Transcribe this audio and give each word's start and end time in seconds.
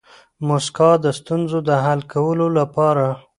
موسکا 0.47 0.91
د 1.03 1.05
ستونزو 1.19 1.57
د 1.67 1.69
حل 1.83 2.01
کولو 2.13 2.47
لپاره 2.59 3.05